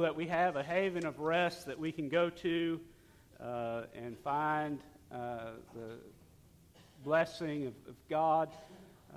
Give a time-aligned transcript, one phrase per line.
[0.00, 2.80] that we have a haven of rest that we can go to
[3.38, 4.80] uh, and find
[5.12, 5.96] uh, the
[7.04, 8.48] blessing of, of God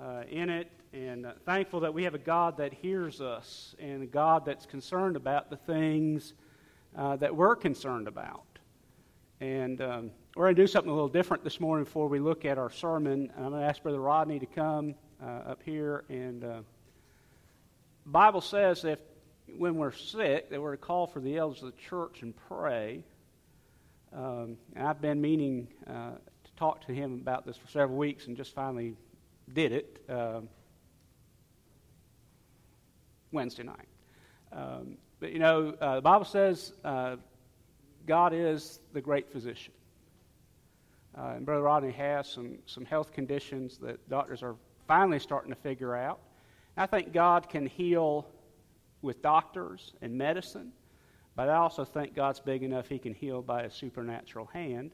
[0.02, 4.02] uh, in it, and uh, thankful that we have a God that hears us and
[4.02, 6.34] a God that's concerned about the things
[6.96, 8.44] uh, that we're concerned about.
[9.40, 12.44] And um, we're going to do something a little different this morning before we look
[12.44, 13.32] at our sermon.
[13.36, 16.04] I'm going to ask Brother Rodney to come uh, up here.
[16.08, 16.64] And
[18.06, 18.98] Bible says if
[19.56, 23.04] when we're sick that we're to call for the elders of the church and pray.
[24.12, 28.26] Um, and I've been meaning uh, to talk to him about this for several weeks
[28.26, 28.96] and just finally
[29.52, 30.40] did it uh,
[33.32, 33.88] Wednesday night.
[34.52, 37.16] Um, but you know, uh, the Bible says uh,
[38.06, 39.72] God is the great physician.
[41.16, 44.56] Uh, and Brother Rodney has some, some health conditions that doctors are
[44.88, 46.18] finally starting to figure out.
[46.76, 48.26] I think God can heal
[49.04, 50.72] with doctors and medicine,
[51.36, 54.92] but I also think God's big enough He can heal by a supernatural hand.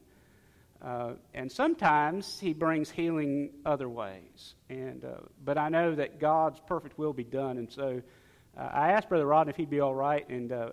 [0.82, 4.54] Uh, and sometimes He brings healing other ways.
[4.68, 7.58] And, uh, but I know that God's perfect will be done.
[7.58, 8.02] And so
[8.56, 10.28] uh, I asked Brother Rodney if he'd be all right.
[10.28, 10.70] And uh,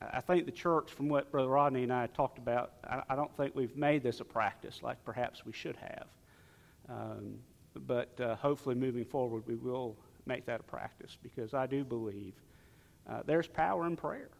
[0.00, 3.34] I think the church, from what Brother Rodney and I talked about, I, I don't
[3.36, 6.06] think we've made this a practice like perhaps we should have.
[6.88, 7.38] Um,
[7.74, 12.34] but uh, hopefully, moving forward, we will make that a practice because I do believe
[13.08, 14.30] uh, there's power in prayer.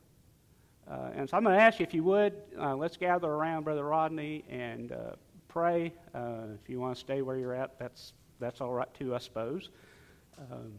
[0.91, 3.64] Uh, and so I'm going to ask you if you would, uh, let's gather around
[3.64, 5.17] Brother Rodney and uh,
[5.48, 5.92] pray.
[6.14, 9.19] Uh, if you want to stay where you're at, that's, that's all right too, I
[9.19, 9.70] suppose.
[10.39, 10.73] Um,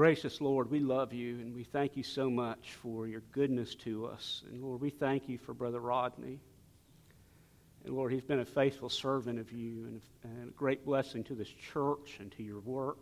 [0.00, 4.06] Gracious Lord, we love you and we thank you so much for your goodness to
[4.06, 4.42] us.
[4.50, 6.40] And Lord, we thank you for Brother Rodney.
[7.84, 11.50] And Lord, he's been a faithful servant of you and, a great blessing to this
[11.50, 12.96] church and to your work.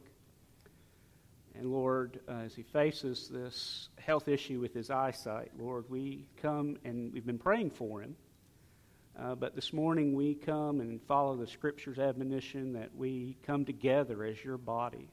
[1.54, 6.78] And Lord, uh, as he faces this health issue with his eyesight, Lord, we come
[6.84, 8.16] and we've been praying for him.
[9.16, 14.24] Uh, but this morning we come and follow the Scripture's admonition that we come together
[14.24, 15.08] as your body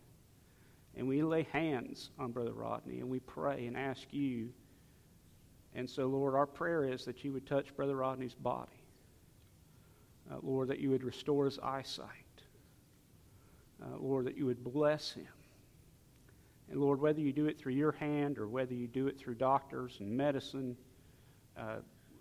[0.98, 4.50] and we lay hands on Brother Rodney and we pray and ask you.
[5.74, 8.72] And so, Lord, our prayer is that you would touch Brother Rodney's body.
[10.32, 12.08] Uh, Lord, that you would restore his eyesight.
[13.82, 15.28] Uh, Lord, that you would bless him.
[16.72, 19.36] And Lord, whether you do it through your hand or whether you do it through
[19.36, 20.76] doctors and medicine,
[21.58, 21.78] uh,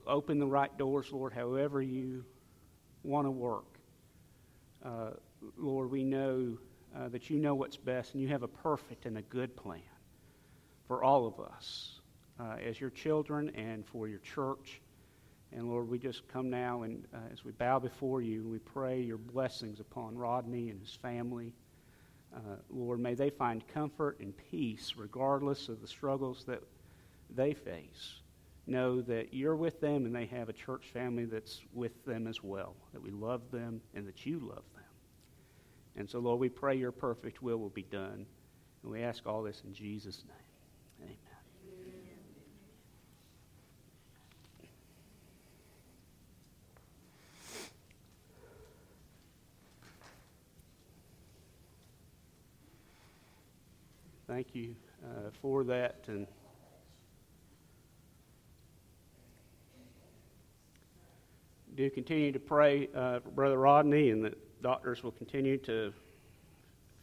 [0.06, 2.24] open the right doors, Lord, however you
[3.04, 3.78] want to work.
[4.84, 5.10] Uh,
[5.56, 6.58] Lord, we know
[6.96, 9.80] uh, that you know what's best and you have a perfect and a good plan
[10.86, 12.00] for all of us
[12.38, 14.80] uh, as your children and for your church.
[15.52, 19.00] And Lord, we just come now and uh, as we bow before you, we pray
[19.00, 21.52] your blessings upon Rodney and his family.
[22.34, 26.62] Uh, Lord, may they find comfort and peace regardless of the struggles that
[27.30, 28.20] they face.
[28.66, 32.42] Know that you're with them and they have a church family that's with them as
[32.42, 34.73] well, that we love them and that you love them.
[35.96, 38.26] And so, Lord, we pray your perfect will will be done.
[38.82, 41.08] And we ask all this in Jesus' name.
[41.08, 41.16] Amen.
[54.26, 54.74] Thank you
[55.04, 56.04] uh, for that.
[56.08, 56.26] And
[61.76, 65.92] do continue to pray uh, for Brother Rodney and that doctors will continue to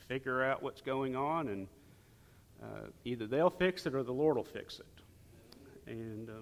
[0.07, 1.67] figure out what's going on, and
[2.63, 4.85] uh, either they'll fix it or the Lord will fix it.
[5.85, 6.33] And uh,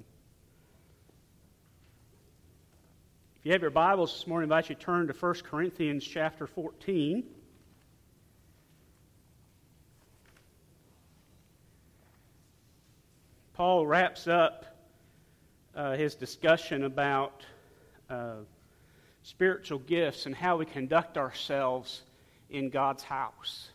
[3.36, 6.06] if you have your Bibles this morning, I invite you to turn to 1 Corinthians
[6.06, 7.26] chapter 14.
[13.56, 14.66] Paul wraps up
[15.76, 17.44] uh, his discussion about
[18.10, 18.36] uh,
[19.24, 22.02] spiritual gifts and how we conduct ourselves
[22.50, 23.70] in God's house.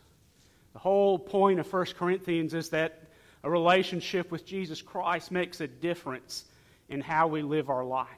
[0.73, 3.01] The whole point of 1 Corinthians is that
[3.43, 6.45] a relationship with Jesus Christ makes a difference
[6.89, 8.09] in how we live our life.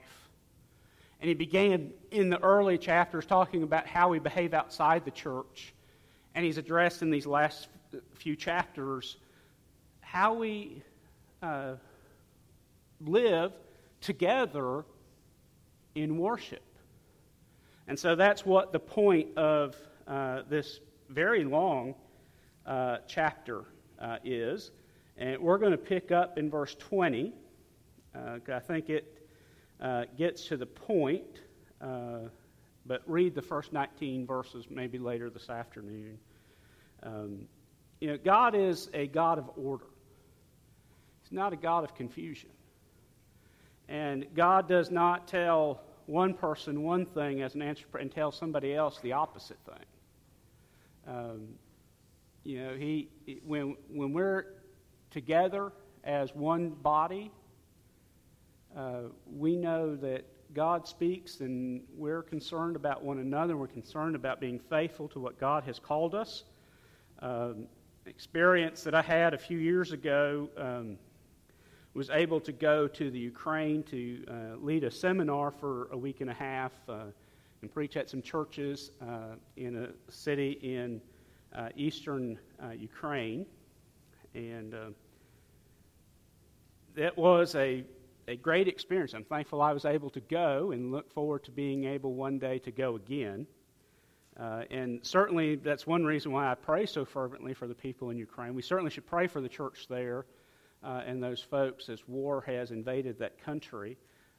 [1.20, 5.72] And he began in the early chapters talking about how we behave outside the church.
[6.34, 7.68] And he's addressed in these last
[8.14, 9.16] few chapters
[10.00, 10.82] how we
[11.42, 11.74] uh,
[13.00, 13.52] live
[14.00, 14.84] together
[15.94, 16.62] in worship.
[17.88, 19.76] And so that's what the point of
[20.08, 21.94] uh, this very long
[22.66, 23.64] uh, chapter
[24.00, 24.72] uh, is.
[25.16, 27.32] And we're going to pick up in verse 20.
[28.14, 29.28] Uh, I think it
[29.80, 31.42] uh, gets to the point,
[31.80, 32.28] uh,
[32.86, 36.18] but read the first 19 verses maybe later this afternoon.
[37.02, 37.46] Um,
[38.00, 39.86] you know, God is a God of order,
[41.22, 42.50] He's not a God of confusion.
[43.88, 48.74] And God does not tell one person one thing as an answer and tell somebody
[48.74, 49.84] else the opposite thing.
[51.06, 51.48] Um,
[52.44, 53.08] you know, he
[53.44, 54.46] when when we're
[55.10, 55.72] together
[56.04, 57.32] as one body,
[58.76, 60.24] uh, we know that
[60.54, 63.56] God speaks, and we're concerned about one another.
[63.56, 66.44] We're concerned about being faithful to what God has called us.
[67.20, 67.66] Um,
[68.06, 70.98] experience that I had a few years ago um,
[71.96, 76.20] was able to go to the Ukraine to uh, lead a seminar for a week
[76.20, 77.04] and a half uh,
[77.62, 81.00] and preach at some churches uh, in a city in
[81.54, 83.46] uh, eastern uh, Ukraine.
[84.34, 84.78] And uh,
[86.96, 87.82] that was a,
[88.28, 89.14] a great experience.
[89.14, 92.58] I'm thankful I was able to go and look forward to being able one day
[92.58, 93.46] to go again.
[94.38, 98.18] Uh, and certainly, that's one reason why I pray so fervently for the people in
[98.18, 98.54] Ukraine.
[98.54, 100.26] We certainly should pray for the church there
[100.82, 103.96] uh, and those folks as war has invaded that country.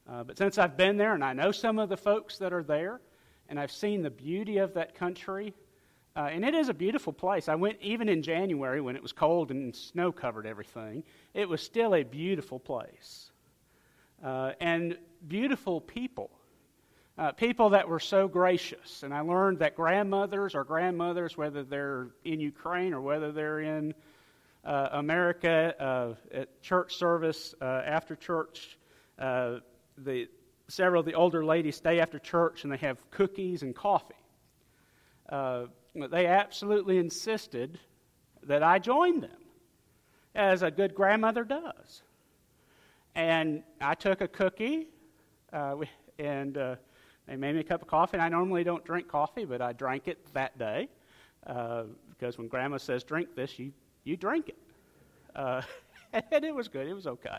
[0.09, 2.63] Uh, but since I've been there and I know some of the folks that are
[2.63, 3.01] there,
[3.49, 5.53] and I've seen the beauty of that country,
[6.15, 7.47] uh, and it is a beautiful place.
[7.47, 11.03] I went even in January when it was cold and snow covered everything.
[11.33, 13.31] It was still a beautiful place.
[14.23, 14.97] Uh, and
[15.27, 16.31] beautiful people.
[17.17, 19.03] Uh, people that were so gracious.
[19.03, 23.93] And I learned that grandmothers or grandmothers, whether they're in Ukraine or whether they're in
[24.67, 28.77] uh, America uh, at church service, uh, after church,
[29.17, 29.59] uh,
[29.97, 30.27] the,
[30.67, 34.13] several of the older ladies stay after church and they have cookies and coffee.
[35.31, 37.79] They absolutely insisted
[38.43, 39.39] that I join them,
[40.35, 42.03] as a good grandmother does.
[43.15, 44.87] And I took a cookie,
[45.51, 48.17] and they made me a cup of coffee.
[48.17, 50.89] And I normally don't drink coffee, but I drank it that day
[51.47, 53.71] uh, because when Grandma says drink this, you
[54.07, 54.57] you drink it.
[55.35, 55.61] Uh,
[56.31, 56.87] and it was good.
[56.87, 57.37] It was okay.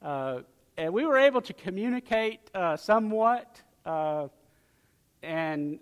[0.00, 0.40] Uh,
[0.76, 3.60] and we were able to communicate uh, somewhat,
[5.22, 5.78] and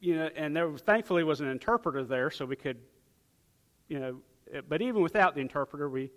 [0.00, 2.76] you know, and there was, thankfully was an interpreter there, so we could,
[3.88, 4.18] you know,
[4.68, 6.10] but even without the interpreter, we,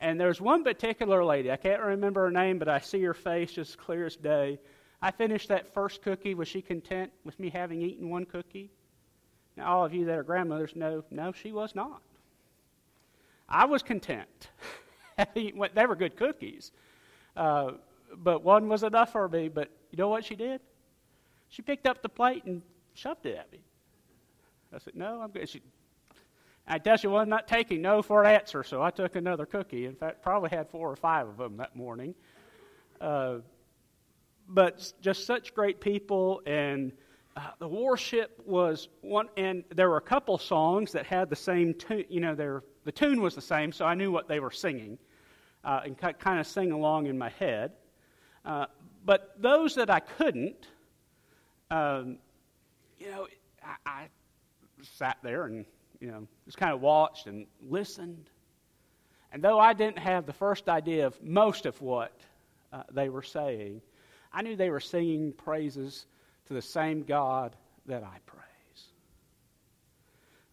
[0.00, 3.52] and there's one particular lady, I can't remember her name, but I see her face
[3.52, 4.58] just clear as day.
[5.00, 6.34] I finished that first cookie.
[6.34, 8.70] Was she content with me having eaten one cookie?
[9.56, 12.00] Now, all of you that are grandmothers know, no, she was not.
[13.48, 14.48] I was content.
[15.34, 16.72] they were good cookies.
[17.36, 17.72] Uh,
[18.16, 19.48] but one was enough for me.
[19.48, 20.60] But you know what she did?
[21.48, 22.62] She picked up the plate and
[22.94, 23.60] shoved it at me.
[24.74, 25.48] I said, No, I'm good.
[25.48, 25.60] She,
[26.66, 29.44] I tell you what, I'm not taking no for an answer, so I took another
[29.44, 29.84] cookie.
[29.84, 32.14] In fact, probably had four or five of them that morning.
[33.00, 33.38] Uh,
[34.48, 36.92] but just such great people, and
[37.36, 41.74] uh, the warship was one, and there were a couple songs that had the same
[41.74, 42.04] tune.
[42.08, 42.34] You know,
[42.84, 44.98] the tune was the same, so I knew what they were singing,
[45.64, 47.72] uh, and kind of sing along in my head.
[48.44, 48.66] Uh,
[49.04, 50.66] but those that I couldn't,
[51.70, 52.18] um,
[52.98, 53.26] you know,
[53.64, 54.06] I, I
[54.82, 55.64] sat there and,
[56.00, 58.28] you know, just kind of watched and listened.
[59.32, 62.12] And though I didn't have the first idea of most of what
[62.72, 63.80] uh, they were saying,
[64.32, 66.06] I knew they were singing praises
[66.46, 67.56] to the same God
[67.86, 68.42] that I praise.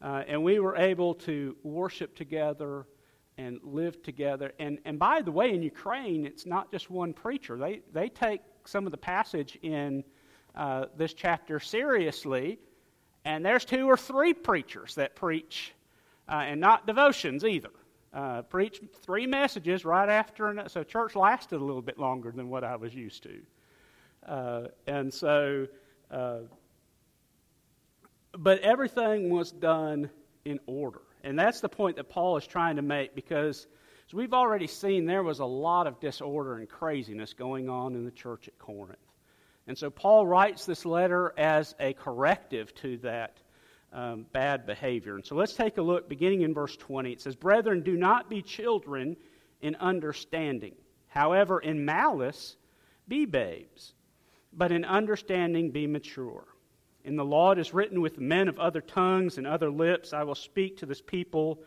[0.01, 2.86] Uh, and we were able to worship together
[3.38, 4.51] and live together.
[4.60, 7.58] And, and by the way, in Ukraine, it's not just one preacher.
[7.58, 10.03] They, they take some of the passage in
[10.55, 12.60] uh, this chapter seriously,
[13.24, 15.74] and there's two or three preachers that preach,
[16.27, 17.69] uh, and not devotions either.
[18.12, 22.63] Uh, preach three messages right after, so church lasted a little bit longer than what
[22.63, 23.39] I was used to.
[24.25, 25.67] Uh, and so,
[26.11, 26.39] uh,
[28.38, 30.09] but everything was done
[30.45, 31.01] in order.
[31.23, 33.67] And that's the point that Paul is trying to make because,
[34.07, 38.05] as we've already seen, there was a lot of disorder and craziness going on in
[38.05, 38.97] the church at Corinth.
[39.67, 43.38] And so Paul writes this letter as a corrective to that
[43.91, 45.15] um, bad behavior.
[45.15, 47.11] And so let's take a look, beginning in verse 20.
[47.11, 49.17] It says, Brethren, do not be children
[49.61, 50.73] in understanding.
[51.07, 52.55] However, in malice,
[53.07, 53.93] be babes,
[54.53, 56.46] but in understanding, be mature.
[57.03, 60.24] In the law it is written, With men of other tongues and other lips I
[60.24, 61.63] will speak to this people,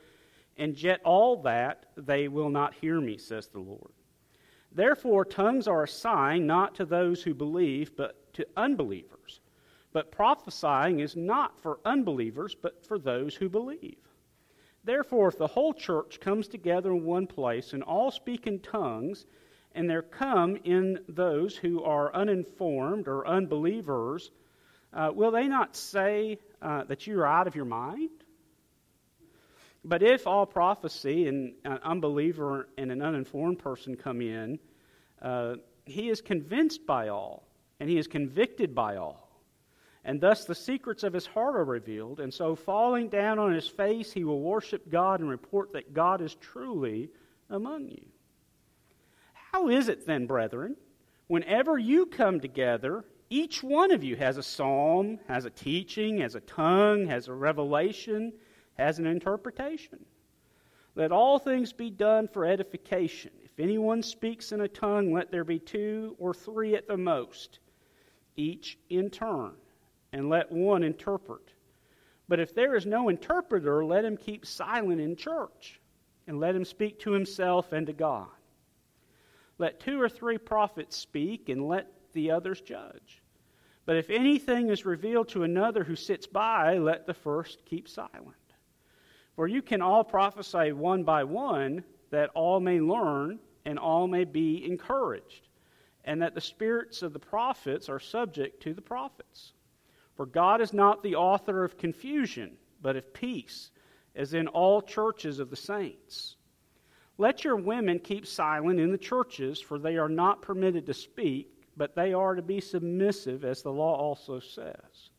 [0.57, 3.93] and yet all that they will not hear me, says the Lord.
[4.75, 9.41] Therefore, tongues are a sign not to those who believe, but to unbelievers.
[9.93, 13.99] But prophesying is not for unbelievers, but for those who believe.
[14.85, 19.27] Therefore, if the whole church comes together in one place and all speak in tongues,
[19.75, 24.31] and there come in those who are uninformed or unbelievers,
[24.93, 28.11] uh, will they not say uh, that you are out of your mind?
[29.85, 34.59] But if all prophecy and an unbeliever and an uninformed person come in,
[35.21, 37.43] uh, he is convinced by all,
[37.81, 39.29] and he is convicted by all.
[40.05, 42.21] And thus the secrets of his heart are revealed.
[42.21, 46.21] And so, falling down on his face, he will worship God and report that God
[46.21, 47.11] is truly
[47.49, 48.12] among you.
[49.53, 50.77] How is it then, brethren,
[51.27, 56.35] whenever you come together, each one of you has a psalm, has a teaching, has
[56.35, 58.33] a tongue, has a revelation,
[58.79, 59.99] has an interpretation?
[60.95, 63.31] Let all things be done for edification.
[63.45, 67.59] If anyone speaks in a tongue, let there be two or three at the most,
[68.37, 69.53] each in turn,
[70.13, 71.53] and let one interpret.
[72.29, 75.81] But if there is no interpreter, let him keep silent in church,
[76.27, 78.29] and let him speak to himself and to God.
[79.63, 83.23] Let two or three prophets speak, and let the others judge.
[83.87, 88.35] But if anything is revealed to another who sits by, let the first keep silent.
[89.37, 94.25] For you can all prophesy one by one, that all may learn and all may
[94.25, 95.47] be encouraged,
[96.05, 99.53] and that the spirits of the prophets are subject to the prophets.
[100.17, 103.71] For God is not the author of confusion, but of peace,
[104.17, 106.35] as in all churches of the saints.
[107.19, 111.49] Let your women keep silent in the churches, for they are not permitted to speak,
[111.77, 115.11] but they are to be submissive, as the law also says.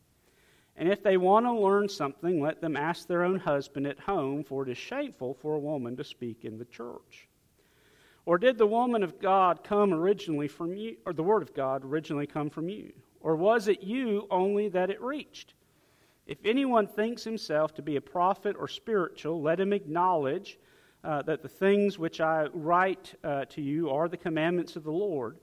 [0.76, 4.42] And if they want to learn something, let them ask their own husband at home,
[4.42, 7.28] for it is shameful for a woman to speak in the church.
[8.26, 11.84] Or did the woman of God come originally from you, or the word of God
[11.84, 12.92] originally come from you?
[13.20, 15.54] Or was it you only that it reached?
[16.26, 20.58] If anyone thinks himself to be a prophet or spiritual, let him acknowledge
[21.04, 24.92] uh, that the things which I write uh, to you are the commandments of the
[24.92, 25.36] Lord.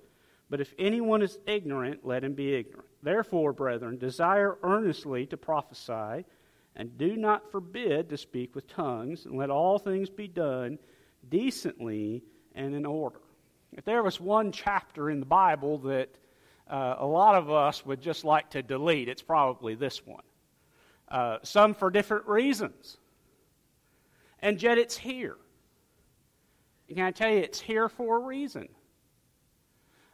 [0.49, 2.87] But if anyone is ignorant, let him be ignorant.
[3.03, 6.25] Therefore, brethren, desire earnestly to prophesy,
[6.75, 10.79] and do not forbid to speak with tongues, and let all things be done
[11.29, 12.23] decently
[12.55, 13.21] and in order.
[13.71, 16.09] If there was one chapter in the Bible that
[16.69, 20.23] uh, a lot of us would just like to delete, it's probably this one.
[21.07, 22.97] Uh, some for different reasons.
[24.39, 25.37] And yet it's here.
[26.95, 28.67] Can I tell you, it's here for a reason.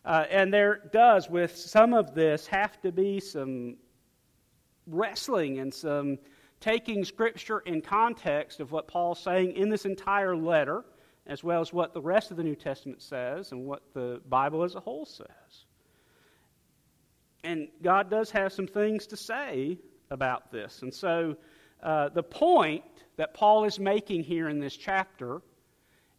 [0.05, 3.77] Uh, and there does, with some of this, have to be some
[4.85, 6.17] wrestling and some
[6.59, 10.85] taking Scripture in context of what Paul's saying in this entire letter,
[11.25, 14.63] as well as what the rest of the New Testament says and what the Bible
[14.63, 15.65] as a whole says.
[17.43, 19.77] And God does have some things to say
[20.09, 20.83] about this.
[20.83, 21.35] And so
[21.83, 22.83] uh, the point
[23.17, 25.41] that Paul is making here in this chapter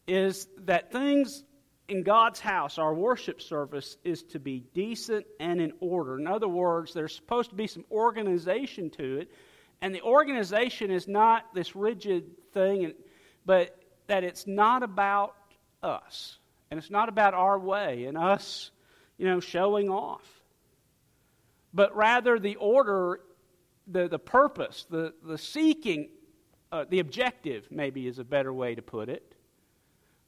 [0.09, 1.45] is that things
[1.89, 6.19] in God's house, our worship service is to be decent and in order.
[6.19, 9.31] In other words, there's supposed to be some organization to it.
[9.81, 12.93] And the organization is not this rigid thing,
[13.47, 15.35] but that it's not about
[15.83, 16.39] us.
[16.71, 18.71] And it's not about our way and us,
[19.17, 20.27] you know, showing off.
[21.73, 23.21] But rather the order,
[23.87, 26.11] the, the purpose, the, the seeking,
[26.73, 29.28] uh, the objective, maybe is a better way to put it,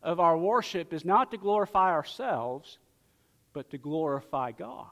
[0.02, 2.78] of our worship is not to glorify ourselves,
[3.52, 4.86] but to glorify God.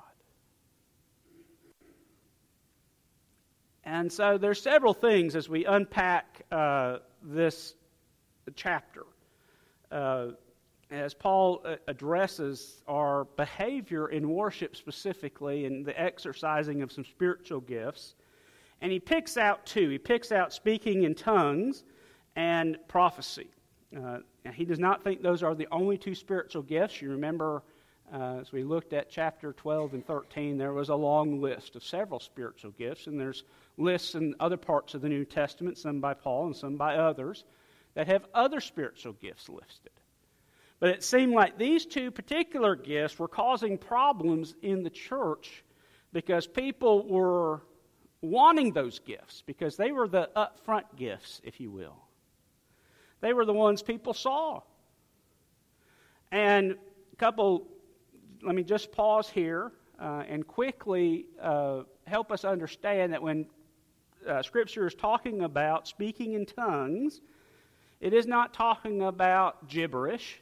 [3.84, 7.74] And so there's several things as we unpack uh, this
[8.54, 9.06] chapter.
[9.90, 10.28] Uh,
[10.90, 17.60] as Paul uh, addresses our behavior in worship specifically and the exercising of some spiritual
[17.60, 18.14] gifts,
[18.80, 19.88] and he picks out two.
[19.88, 21.84] He picks out speaking in tongues
[22.36, 23.48] and prophecy.
[23.96, 24.18] Uh,
[24.52, 27.00] he does not think those are the only two spiritual gifts.
[27.00, 27.62] You remember,
[28.12, 31.82] uh, as we looked at chapter 12 and 13, there was a long list of
[31.82, 33.44] several spiritual gifts, and there's
[33.76, 37.44] lists in other parts of the New Testament, some by Paul and some by others,
[37.94, 39.92] that have other spiritual gifts listed.
[40.80, 45.64] But it seemed like these two particular gifts were causing problems in the church
[46.12, 47.62] because people were
[48.20, 51.96] wanting those gifts because they were the upfront gifts, if you will.
[53.20, 54.62] They were the ones people saw.
[56.30, 56.76] And
[57.12, 57.66] a couple,
[58.42, 63.46] let me just pause here uh, and quickly uh, help us understand that when
[64.26, 67.20] uh, Scripture is talking about speaking in tongues,
[68.00, 70.40] it is not talking about gibberish.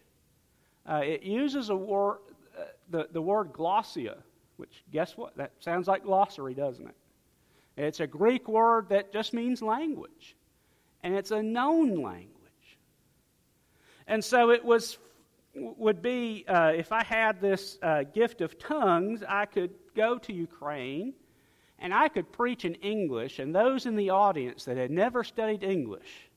[0.86, 2.18] Uh, it uses a word,
[2.58, 4.16] uh, the, the word glossia,
[4.56, 5.36] which guess what?
[5.36, 6.94] That sounds like glossary, doesn't it?
[7.76, 10.34] It's a Greek word that just means language,
[11.02, 12.35] and it's a known language.
[14.06, 14.98] And so it was
[15.54, 20.32] would be uh, if I had this uh, gift of tongues, I could go to
[20.32, 21.14] Ukraine
[21.78, 25.62] and I could preach in English, and those in the audience that had never studied
[25.62, 26.30] English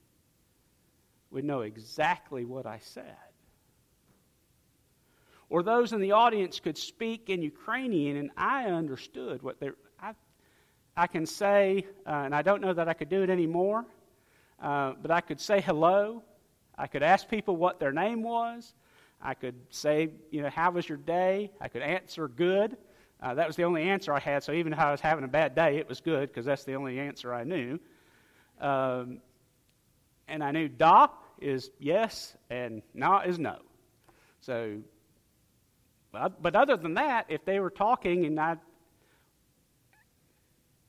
[1.32, 3.16] would know exactly what I said.
[5.50, 9.70] Or those in the audience could speak in Ukrainian, and I understood what they.
[10.00, 10.14] I,
[10.96, 13.86] I can say, uh, and I don't know that I could do it anymore,
[14.62, 16.22] uh, but I could say hello.
[16.80, 18.74] I could ask people what their name was.
[19.22, 21.52] I could say, you know, how was your day?
[21.60, 22.78] I could answer good.
[23.22, 25.28] Uh, that was the only answer I had, so even if I was having a
[25.28, 27.80] bad day, it was good because that's the only answer I knew.
[28.62, 29.20] Um,
[30.30, 31.08] and I knew da
[31.42, 33.58] is yes and na is no.
[34.40, 34.78] So,
[36.14, 38.52] but other than that, if they were talking and I,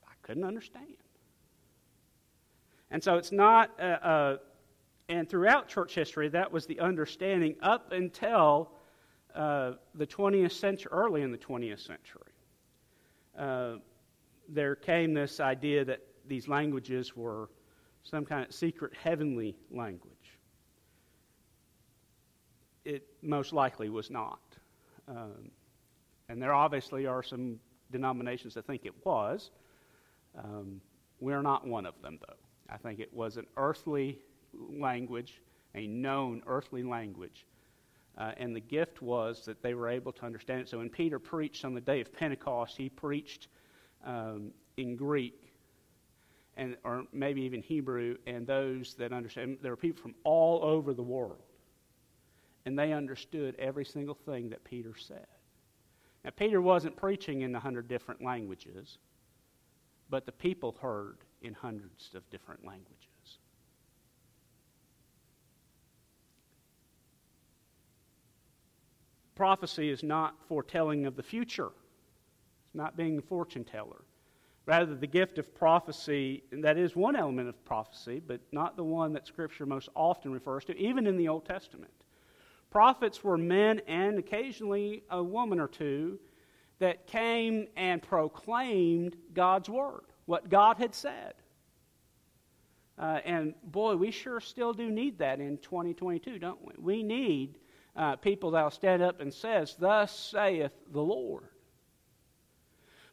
[0.05, 0.87] I couldn't understand.
[2.89, 4.37] And so it's not, uh, uh,
[5.11, 8.71] and throughout church history, that was the understanding up until
[9.35, 12.31] uh, the 20th century, early in the 20th century.
[13.37, 13.73] Uh,
[14.47, 17.49] there came this idea that these languages were
[18.03, 20.39] some kind of secret heavenly language.
[22.85, 24.39] It most likely was not.
[25.09, 25.51] Um,
[26.29, 27.59] and there obviously are some
[27.91, 29.51] denominations that think it was.
[30.41, 30.79] Um,
[31.19, 32.35] we're not one of them, though.
[32.69, 34.19] I think it was an earthly
[34.53, 35.41] language,
[35.75, 37.45] a known earthly language.
[38.17, 40.69] Uh, and the gift was that they were able to understand it.
[40.69, 43.47] So when Peter preached on the day of Pentecost, he preached
[44.05, 45.53] um, in Greek,
[46.57, 48.17] and or maybe even Hebrew.
[48.27, 51.43] And those that understand, there were people from all over the world,
[52.65, 55.27] and they understood every single thing that Peter said.
[56.25, 58.97] Now Peter wasn't preaching in a hundred different languages,
[60.09, 63.10] but the people heard in hundreds of different languages.
[69.35, 71.71] Prophecy is not foretelling of the future,
[72.65, 74.03] it's not being a fortune teller.
[74.67, 78.83] Rather, the gift of prophecy, and that is one element of prophecy, but not the
[78.83, 81.91] one that Scripture most often refers to, even in the Old Testament.
[82.69, 86.19] Prophets were men and occasionally a woman or two
[86.79, 91.33] that came and proclaimed God's word, what God had said.
[92.97, 96.73] Uh, and boy, we sure still do need that in 2022, don't we?
[96.77, 97.57] We need
[97.95, 101.43] uh, people that'll stand up and says, "Thus saith the Lord."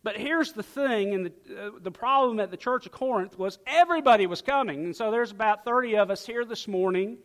[0.03, 3.59] But here's the thing, and the, uh, the problem at the church of Corinth was
[3.67, 4.85] everybody was coming.
[4.85, 7.19] And so there's about 30 of us here this morning.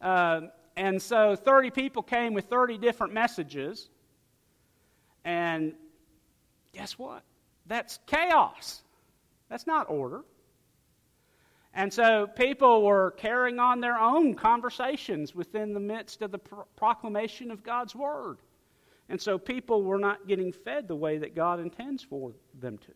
[0.00, 0.42] Uh,
[0.76, 3.88] and so 30 people came with 30 different messages.
[5.24, 5.74] And
[6.72, 7.22] guess what?
[7.66, 8.82] That's chaos.
[9.50, 10.24] That's not order.
[11.72, 16.64] And so people were carrying on their own conversations within the midst of the pro-
[16.76, 18.38] proclamation of God's word.
[19.08, 22.92] And so people were not getting fed the way that God intends for them to.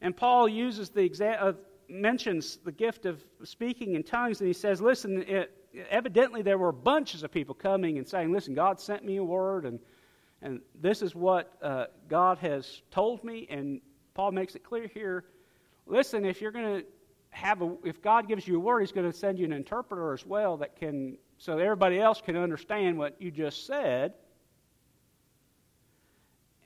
[0.00, 1.52] And Paul uses the exa- uh,
[1.88, 5.52] mentions the gift of speaking in tongues, and he says, "Listen, it,
[5.90, 9.64] evidently there were bunches of people coming and saying, "Listen, God sent me a word,
[9.64, 9.78] and
[10.40, 13.80] and this is what uh, God has told me." And
[14.14, 15.24] Paul makes it clear here
[15.86, 16.86] listen, if you're going to
[17.30, 20.12] have a, if God gives you a word, He's going to send you an interpreter
[20.12, 24.14] as well that can, so everybody else can understand what you just said.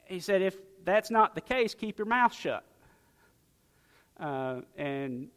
[0.05, 2.65] He said, if that's not the case, keep your mouth shut.
[4.19, 5.29] Uh, and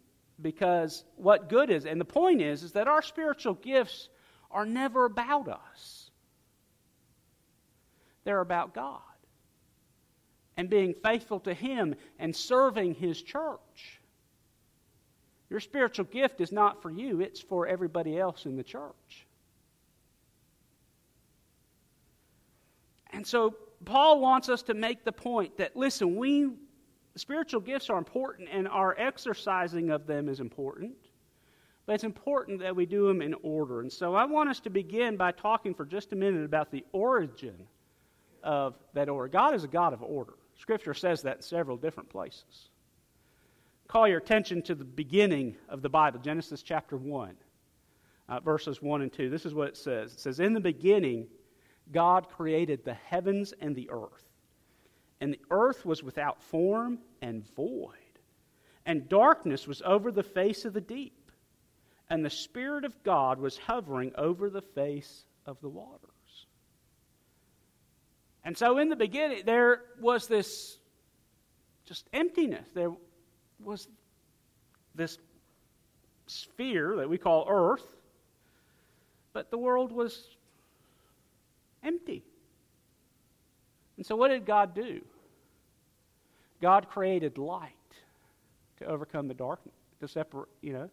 [0.42, 4.10] because what good is, and the point is, is that our spiritual gifts
[4.52, 6.12] are never about us.
[8.24, 9.02] They're about God
[10.60, 14.02] and being faithful to Him and serving His church.
[15.50, 19.26] Your spiritual gift is not for you, it's for everybody else in the church.
[23.12, 26.50] And so Paul wants us to make the point that listen, we
[27.16, 30.98] spiritual gifts are important and our exercising of them is important.
[31.86, 33.80] But it's important that we do them in order.
[33.80, 36.84] And so I want us to begin by talking for just a minute about the
[36.92, 37.66] origin
[38.44, 39.30] of that order.
[39.30, 40.34] God is a God of order.
[40.60, 42.70] Scripture says that in several different places.
[43.88, 47.34] Call your attention to the beginning of the Bible, Genesis chapter 1,
[48.28, 49.30] uh, verses 1 and 2.
[49.30, 51.28] This is what it says It says, In the beginning,
[51.92, 54.26] God created the heavens and the earth.
[55.22, 58.20] And the earth was without form and void,
[58.86, 61.32] and darkness was over the face of the deep,
[62.10, 66.09] and the Spirit of God was hovering over the face of the water.
[68.50, 70.80] And so in the beginning, there was this
[71.86, 72.66] just emptiness.
[72.74, 72.92] There
[73.64, 73.88] was
[74.96, 75.20] this
[76.26, 77.86] sphere that we call Earth,
[79.34, 80.30] but the world was
[81.84, 82.24] empty.
[83.98, 85.02] And so, what did God do?
[86.60, 87.70] God created light
[88.80, 90.90] to overcome the darkness, to separate, you know.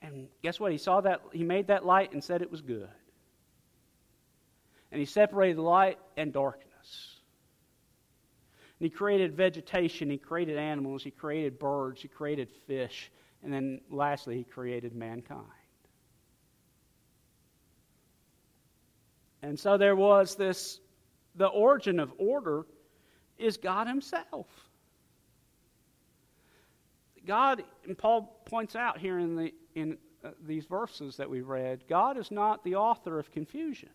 [0.00, 0.72] And guess what?
[0.72, 2.88] He saw that, he made that light and said it was good.
[4.92, 6.68] And he separated light and darkness.
[8.78, 13.10] And he created vegetation, he created animals, he created birds, he created fish,
[13.42, 15.46] and then lastly, he created mankind.
[19.42, 20.78] And so there was this
[21.34, 22.66] the origin of order
[23.38, 24.46] is God Himself.
[27.26, 31.84] God, and Paul points out here in, the, in uh, these verses that we read,
[31.88, 33.90] God is not the author of confusion.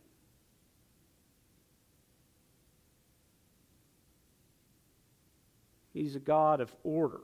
[5.97, 7.21] He's a God of order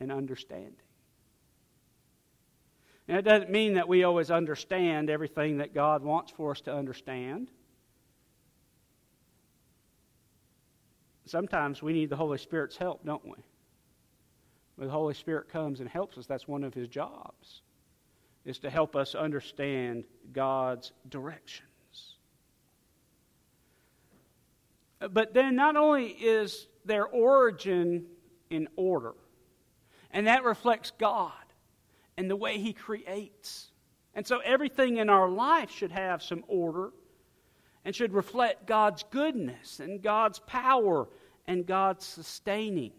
[0.00, 0.72] and understanding.
[3.08, 6.74] And it doesn't mean that we always understand everything that God wants for us to
[6.74, 7.50] understand.
[11.26, 13.36] Sometimes we need the Holy Spirit's help, don't we?
[14.76, 17.62] When the Holy Spirit comes and helps us, that's one of his jobs,
[18.44, 22.16] is to help us understand God's directions.
[24.98, 28.06] But then not only is their origin
[28.50, 29.14] in order,
[30.10, 31.32] and that reflects God
[32.16, 33.70] and the way He creates.
[34.14, 36.90] And so everything in our life should have some order
[37.84, 41.08] and should reflect God's goodness and God's power
[41.46, 42.92] and God's sustaining.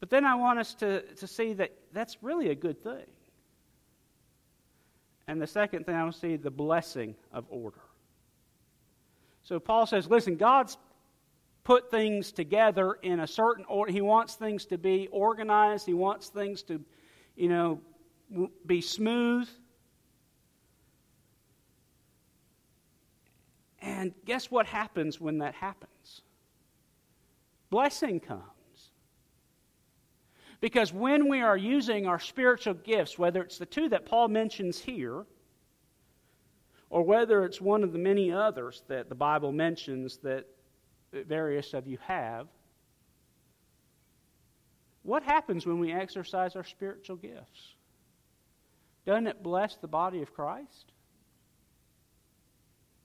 [0.00, 3.06] But then I want us to, to see that that's really a good thing.
[5.26, 7.80] And the second thing I want to see the blessing of order.
[9.42, 10.76] So Paul says, listen, God's
[11.68, 13.92] put things together in a certain order.
[13.92, 15.84] He wants things to be organized.
[15.84, 16.80] He wants things to,
[17.36, 17.78] you know,
[18.64, 19.46] be smooth.
[23.82, 26.22] And guess what happens when that happens?
[27.68, 28.40] Blessing comes.
[30.62, 34.78] Because when we are using our spiritual gifts, whether it's the two that Paul mentions
[34.78, 35.26] here,
[36.88, 40.46] or whether it's one of the many others that the Bible mentions that
[41.12, 42.46] various of you have.
[45.02, 47.74] What happens when we exercise our spiritual gifts?
[49.06, 50.92] Doesn't it bless the body of Christ?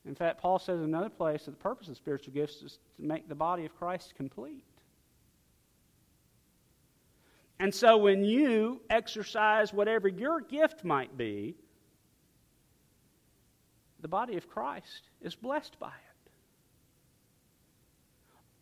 [0.05, 3.03] In fact, Paul says in another place that the purpose of spiritual gifts is to
[3.03, 4.65] make the body of Christ complete.
[7.57, 11.55] And so when you exercise whatever your gift might be,
[14.01, 16.12] the body of Christ is blessed by it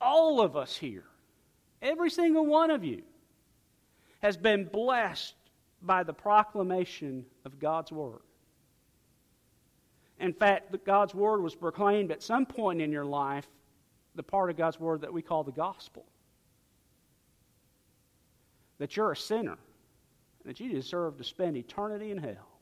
[0.02, 1.06] all of us here,
[1.82, 3.04] every single one of you,
[4.22, 5.36] has been blessed
[5.82, 8.22] by the proclamation of God's Word.
[10.20, 13.48] In fact, God's Word was proclaimed at some point in your life,
[14.14, 16.06] the part of God's Word that we call the gospel.
[18.78, 19.58] That you're a sinner,
[20.46, 22.60] that you deserve to spend eternity in hell.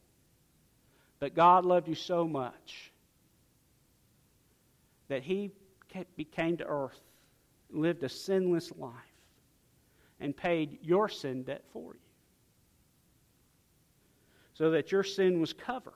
[1.19, 2.91] But God loved you so much
[5.09, 5.51] that He
[6.31, 7.01] came to earth
[7.71, 8.93] lived a sinless life
[10.19, 11.99] and paid your sin debt for you
[14.53, 15.93] so that your sin was covered.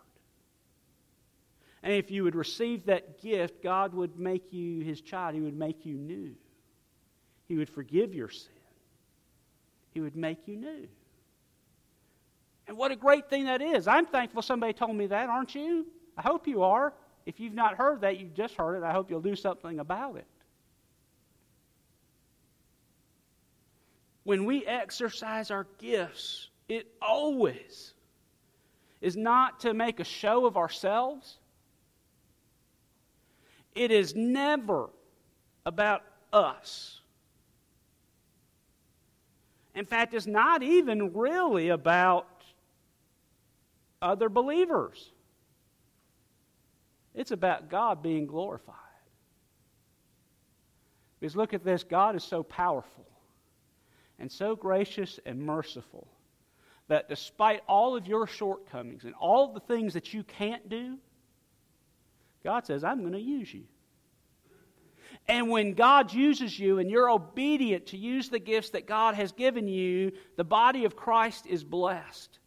[1.83, 5.36] And if you would receive that gift, God would make you his child.
[5.36, 6.33] He would make you new.
[7.49, 8.53] He would forgive your sin.
[9.91, 10.88] He would make you new.
[12.67, 13.86] And what a great thing that is.
[13.86, 15.86] I'm thankful somebody told me that, aren't you?
[16.17, 16.93] I hope you are.
[17.25, 18.83] If you've not heard that, you've just heard it.
[18.83, 20.25] I hope you'll do something about it.
[24.23, 27.93] When we exercise our gifts, it always
[29.01, 31.38] is not to make a show of ourselves.
[33.75, 34.89] It is never
[35.65, 37.01] about us.
[39.75, 42.27] In fact, it's not even really about
[44.01, 45.12] other believers.
[47.15, 48.75] It's about God being glorified.
[51.19, 53.05] Because look at this God is so powerful
[54.19, 56.08] and so gracious and merciful
[56.88, 60.97] that despite all of your shortcomings and all the things that you can't do,
[62.43, 63.63] God says, I'm going to use you.
[65.28, 69.32] And when God uses you and you're obedient to use the gifts that God has
[69.32, 72.39] given you, the body of Christ is blessed.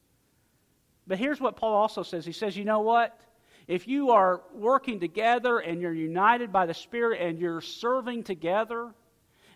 [1.06, 3.18] But here's what Paul also says He says, You know what?
[3.66, 8.92] If you are working together and you're united by the Spirit and you're serving together,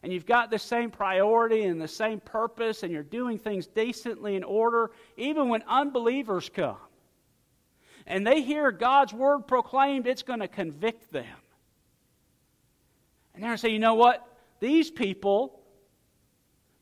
[0.02, 4.36] and you've got the same priority and the same purpose, and you're doing things decently
[4.36, 6.76] in order, even when unbelievers come
[8.06, 11.24] and they hear God's word proclaimed, it's going to convict them.
[13.34, 14.26] And they're going to say, you know what?
[14.58, 15.60] These people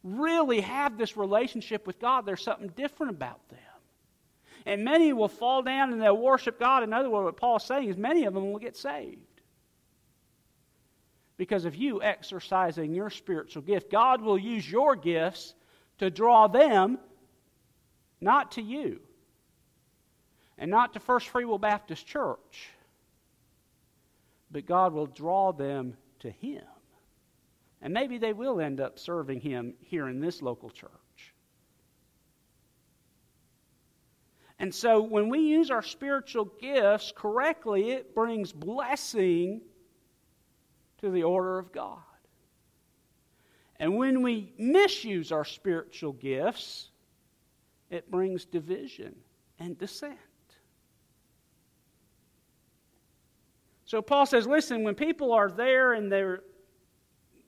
[0.02, 2.24] really have this relationship with God.
[2.24, 3.59] There's something different about them.
[4.64, 6.83] And many will fall down and they'll worship God.
[6.83, 9.28] In other words, what Paul's saying is many of them will get saved.
[11.38, 15.55] Because of you exercising your spiritual gift, God will use your gifts
[15.98, 16.98] to draw them,
[18.20, 19.01] not to you,
[20.59, 22.70] and not to First Free Will Baptist Church,
[24.51, 26.64] but God will draw them to Him.
[27.81, 30.90] And maybe they will end up serving Him here in this local church.
[34.59, 39.61] And so when we use our spiritual gifts correctly, it brings blessing
[40.99, 41.99] to the order of God.
[43.77, 46.91] And when we misuse our spiritual gifts,
[47.91, 49.15] it brings division
[49.59, 50.19] and dissent.
[53.85, 56.43] So Paul says, listen, when people are there and they're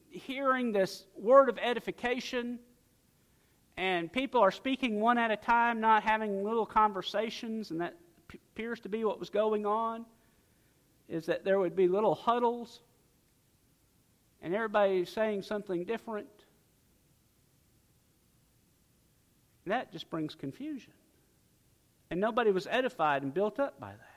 [0.08, 2.58] hearing this word of edification,
[3.76, 7.96] and people are speaking one at a time, not having little conversations, and that
[8.54, 10.04] appears to be what was going on,
[11.08, 12.80] is that there would be little huddles,
[14.42, 16.28] and everybody's saying something different.
[19.66, 20.92] That just brings confusion.
[22.10, 24.10] And nobody was edified and built up by that.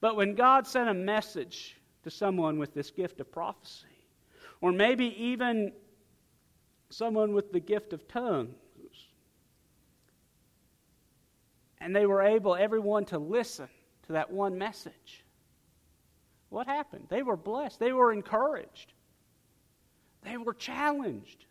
[0.00, 3.86] But when God sent a message to someone with this gift of prophecy,
[4.60, 5.72] or maybe even
[6.88, 8.56] someone with the gift of tongues,
[11.80, 13.68] and they were able, everyone, to listen
[14.06, 15.19] to that one message.
[16.50, 17.06] What happened?
[17.08, 17.78] They were blessed.
[17.78, 18.92] They were encouraged.
[20.22, 21.46] They were challenged.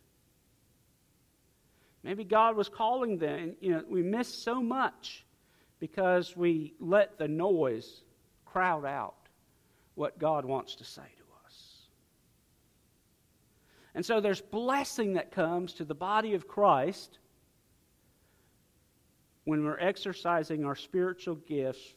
[2.02, 3.56] Maybe God was calling them.
[3.60, 5.24] You know, we miss so much
[5.80, 8.02] because we let the noise
[8.44, 9.14] crowd out
[9.94, 11.86] what God wants to say to us.
[13.94, 17.18] And so there's blessing that comes to the body of Christ
[19.44, 21.94] when we're exercising our spiritual gifts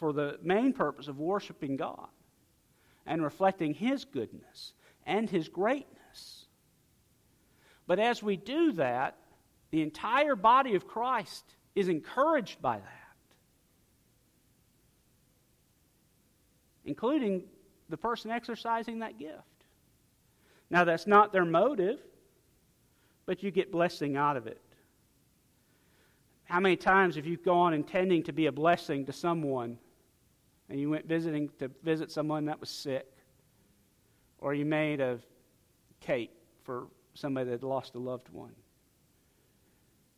[0.00, 2.08] for the main purpose of worshiping God
[3.06, 4.72] and reflecting His goodness
[5.06, 6.46] and His greatness.
[7.86, 9.16] But as we do that,
[9.70, 11.44] the entire body of Christ
[11.76, 13.00] is encouraged by that.
[16.90, 17.44] including
[17.88, 19.38] the person exercising that gift.
[20.70, 22.00] Now, that's not their motive,
[23.26, 24.60] but you get blessing out of it.
[26.44, 29.78] How many times have you gone intending to be a blessing to someone
[30.70, 33.06] and you went visiting to visit someone that was sick?
[34.38, 35.18] Or you made a
[36.00, 36.30] cake
[36.62, 38.54] for somebody that lost a loved one?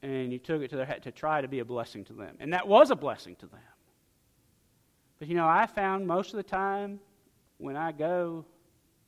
[0.02, 2.36] And you took it to their head to try to be a blessing to them.
[2.38, 3.60] And that was a blessing to them.
[5.18, 7.00] But you know, I found most of the time
[7.58, 8.44] when I go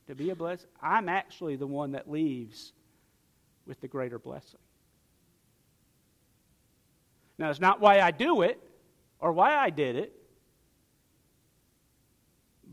[0.06, 2.72] to be a blessing, I'm actually the one that leaves
[3.66, 4.60] with the greater blessing.
[7.36, 8.60] Now, it's not why I do it
[9.18, 10.23] or why I did it,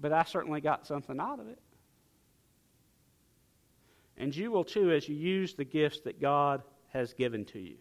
[0.01, 1.59] but I certainly got something out of it.
[4.17, 7.77] And you will too as you use the gifts that God has given to you.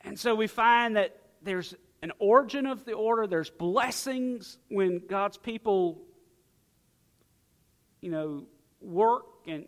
[0.00, 3.26] And so we find that there's an origin of the order.
[3.26, 6.02] There's blessings when God's people,
[8.00, 8.44] you know,
[8.80, 9.66] work and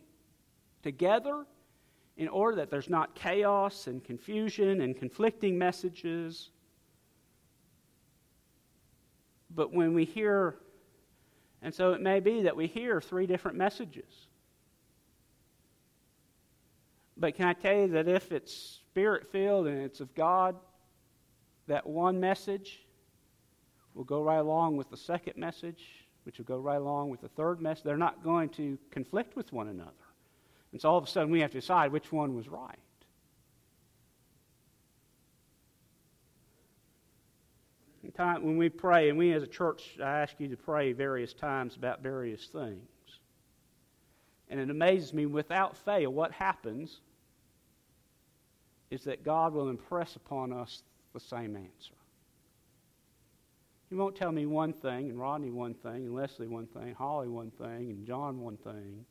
[0.83, 1.47] together
[2.17, 6.51] in order that there's not chaos and confusion and conflicting messages.
[9.55, 10.57] But when we hear,
[11.63, 14.27] and so it may be that we hear three different messages.
[17.17, 20.57] But can I tell you that if it's spirit filled and it's of God,
[21.69, 22.85] that one message
[23.95, 25.85] will go right along with the second message,
[26.25, 27.85] which will go right along with the third message.
[27.85, 29.93] They're not going to conflict with one another.
[30.73, 32.79] And so all of a sudden we have to decide which one was right.
[38.17, 41.35] Time, when we pray, and we as a church, I ask you to pray various
[41.35, 42.89] times about various things.
[44.49, 47.01] And it amazes me, without fail, what happens
[48.91, 51.95] is that God will impress upon us the same answer.
[53.91, 57.29] He won't tell me one thing, and Rodney one thing, and Leslie one thing, Holly
[57.29, 59.05] one thing, and John one thing.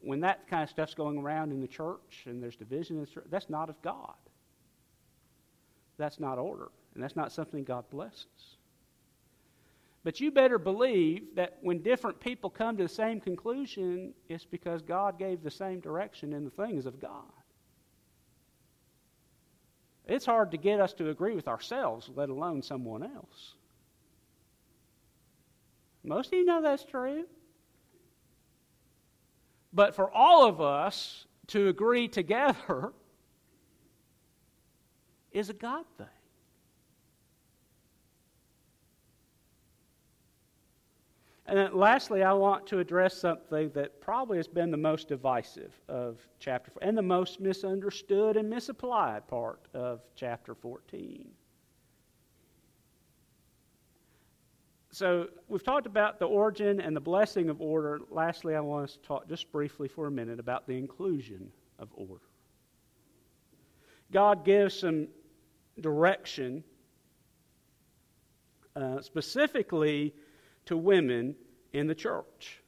[0.00, 3.10] When that kind of stuff's going around in the church and there's division in the
[3.10, 4.14] church, that's not of God.
[6.00, 6.70] That's not order.
[6.94, 8.56] and that's not something God blesses.
[10.02, 14.80] But you better believe that when different people come to the same conclusion, it's because
[14.80, 17.30] God gave the same direction in the things of God.
[20.06, 23.54] It's hard to get us to agree with ourselves, let alone someone else.
[26.02, 27.26] Most of you know that's true.
[29.74, 32.94] But for all of us to agree together
[35.32, 36.06] is a God thing.
[41.50, 45.72] And then lastly, I want to address something that probably has been the most divisive
[45.88, 51.28] of chapter 4 and the most misunderstood and misapplied part of chapter 14.
[54.92, 58.00] So, we've talked about the origin and the blessing of order.
[58.10, 61.88] Lastly, I want us to talk just briefly for a minute about the inclusion of
[61.94, 62.22] order.
[64.12, 65.08] God gives some
[65.78, 66.64] direction
[68.76, 70.14] uh, specifically
[70.66, 71.34] to women
[71.72, 72.60] in the church.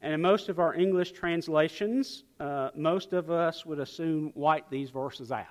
[0.00, 4.90] And in most of our English translations, uh, most of us would assume wipe these
[4.90, 5.46] verses out.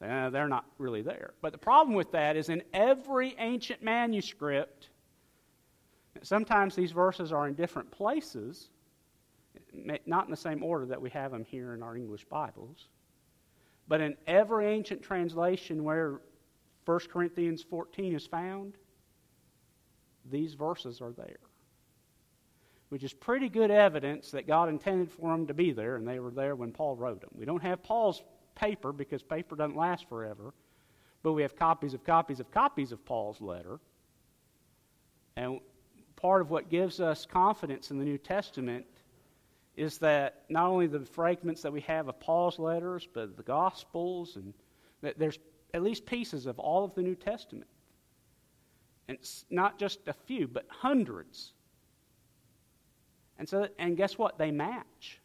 [0.00, 1.34] So, uh, they're not really there.
[1.40, 4.88] But the problem with that is in every ancient manuscript,
[6.22, 8.68] sometimes these verses are in different places,
[10.06, 12.88] not in the same order that we have them here in our English Bibles.
[13.88, 16.20] But in every ancient translation where
[16.84, 18.74] 1 Corinthians 14 is found,
[20.30, 21.40] these verses are there.
[22.88, 26.20] Which is pretty good evidence that God intended for them to be there, and they
[26.20, 27.30] were there when Paul wrote them.
[27.34, 28.22] We don't have Paul's
[28.54, 30.52] paper because paper doesn't last forever,
[31.22, 33.80] but we have copies of copies of copies of Paul's letter.
[35.36, 35.60] And
[36.16, 38.84] part of what gives us confidence in the New Testament
[39.76, 44.36] is that not only the fragments that we have of Paul's letters, but the Gospels,
[44.36, 44.52] and
[45.00, 45.38] that there's
[45.72, 47.68] at least pieces of all of the New Testament.
[49.08, 51.52] And it's not just a few, but hundreds.
[53.38, 54.38] And so, and guess what?
[54.38, 55.20] They match.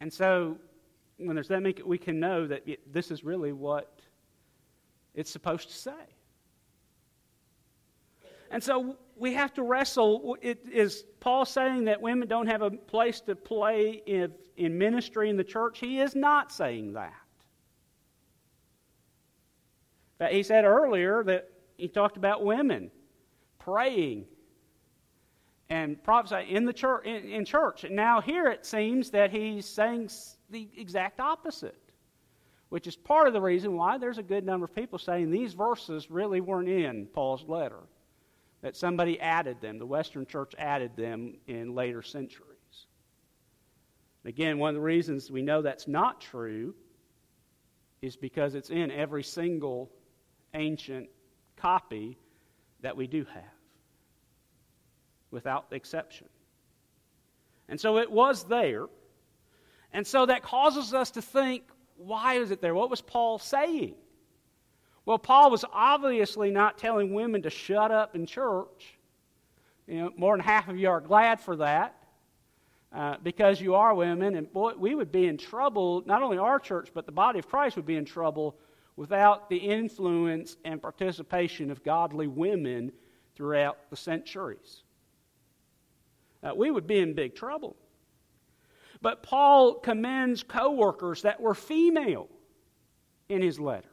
[0.00, 0.58] And so,
[1.16, 4.00] when there's that, we can know that this is really what
[5.14, 6.17] it's supposed to say.
[8.50, 10.36] And so we have to wrestle.
[10.40, 15.28] It, is Paul saying that women don't have a place to play in, in ministry
[15.28, 15.78] in the church?
[15.78, 17.12] He is not saying that.
[20.18, 22.90] But he said earlier that he talked about women
[23.58, 24.24] praying
[25.68, 27.04] and prophesying in the church.
[27.06, 27.84] In, in church.
[27.84, 30.10] And now here it seems that he's saying
[30.50, 31.78] the exact opposite,
[32.70, 35.54] which is part of the reason why there's a good number of people saying these
[35.54, 37.80] verses really weren't in Paul's letter,
[38.62, 39.78] that somebody added them.
[39.78, 42.44] The Western Church added them in later centuries.
[44.24, 46.74] Again, one of the reasons we know that's not true
[48.02, 49.90] is because it's in every single
[50.54, 51.08] ancient
[51.56, 52.18] copy
[52.80, 53.44] that we do have,
[55.30, 56.28] without exception.
[57.68, 58.86] And so it was there.
[59.92, 61.64] And so that causes us to think
[61.96, 62.74] why is it there?
[62.74, 63.94] What was Paul saying?
[65.08, 68.98] Well, Paul was obviously not telling women to shut up in church.
[69.86, 71.96] You know, more than half of you are glad for that
[72.94, 74.34] uh, because you are women.
[74.34, 76.02] And boy, we would be in trouble.
[76.04, 78.58] Not only our church, but the body of Christ would be in trouble
[78.96, 82.92] without the influence and participation of godly women
[83.34, 84.82] throughout the centuries.
[86.42, 87.76] Uh, we would be in big trouble.
[89.00, 92.28] But Paul commends co workers that were female
[93.30, 93.90] in his letters.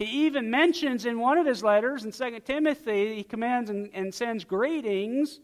[0.00, 4.14] He even mentions in one of his letters, in 2 Timothy, he commands and, and
[4.14, 5.40] sends greetings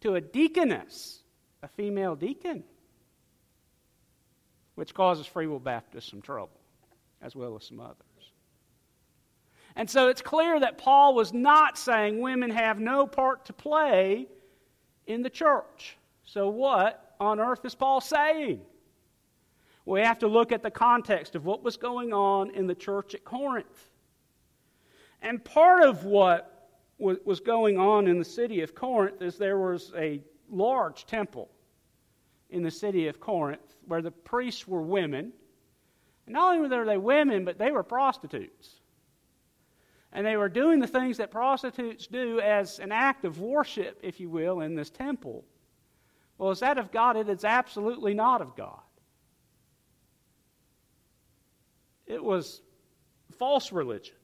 [0.00, 1.22] to a deaconess,
[1.62, 2.64] a female deacon,
[4.74, 6.58] which causes Free Will Baptist some trouble
[7.22, 7.94] as well as some others.
[9.76, 14.26] And so it's clear that Paul was not saying women have no part to play
[15.06, 15.96] in the church.
[16.24, 18.60] So, what on earth is Paul saying?
[19.88, 23.14] We have to look at the context of what was going on in the church
[23.14, 23.88] at Corinth.
[25.22, 26.68] And part of what
[26.98, 30.20] was going on in the city of Corinth is there was a
[30.50, 31.48] large temple
[32.50, 35.32] in the city of Corinth where the priests were women
[36.26, 38.80] and not only were they women, but they were prostitutes.
[40.12, 44.20] And they were doing the things that prostitutes do as an act of worship, if
[44.20, 45.46] you will, in this temple.
[46.36, 47.16] Well, is that of God?
[47.16, 48.80] It is absolutely not of God.
[52.08, 52.60] It was
[53.38, 54.16] false religion.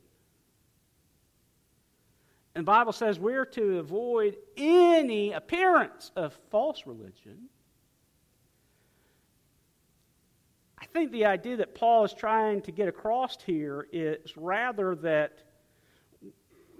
[2.54, 7.48] And the Bible says we're to avoid any appearance of false religion
[10.84, 15.42] I think the idea that Paul is trying to get across here is rather that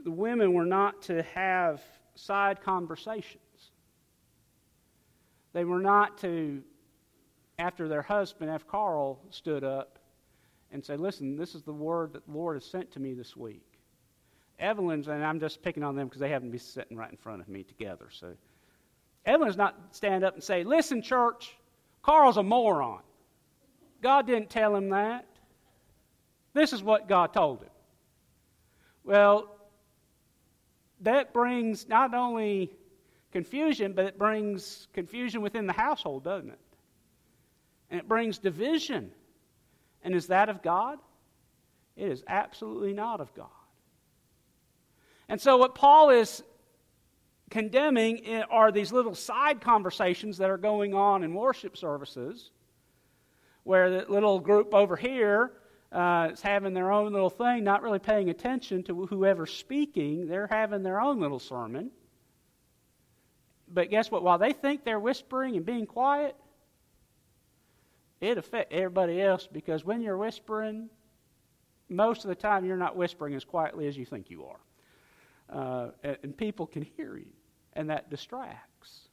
[0.05, 1.81] the women were not to have
[2.15, 3.41] side conversations.
[5.55, 6.63] They were not to,
[7.59, 8.67] after their husband, F.
[8.67, 9.99] Carl, stood up
[10.75, 13.35] and say, Listen, this is the word that the Lord has sent to me this
[13.37, 13.65] week.
[14.59, 17.17] Evelyn's, and I'm just picking on them because they happen to be sitting right in
[17.17, 18.09] front of me together.
[18.11, 18.35] So
[19.25, 21.57] Evelyn's not stand up and say, Listen, church,
[22.03, 23.01] Carl's a moron.
[24.03, 25.27] God didn't tell him that.
[26.53, 27.71] This is what God told him.
[29.05, 29.49] Well,
[31.01, 32.71] that brings not only
[33.33, 36.59] confusion, but it brings confusion within the household, doesn't it?
[37.91, 39.11] And it brings division.
[40.05, 40.99] And is that of God?
[41.97, 43.49] It is absolutely not of God.
[45.29, 46.43] And so, what Paul is
[47.51, 52.51] condemning are these little side conversations that are going on in worship services,
[53.63, 55.53] where the little group over here
[55.91, 60.27] uh, is having their own little thing, not really paying attention to whoever's speaking.
[60.27, 61.91] They're having their own little sermon.
[63.69, 64.23] But guess what?
[64.23, 66.37] While they think they're whispering and being quiet,
[68.25, 70.89] it affects everybody else because when you're whispering,
[71.89, 74.61] most of the time you're not whispering as quietly as you think you are.
[75.51, 77.33] Uh, and, and people can hear you,
[77.75, 79.09] and that distracts.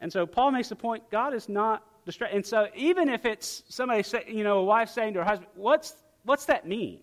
[0.00, 2.36] And so Paul makes the point God is not distracted.
[2.36, 5.48] And so even if it's somebody, say, you know, a wife saying to her husband,
[5.54, 5.94] what's,
[6.24, 7.00] what's that mean?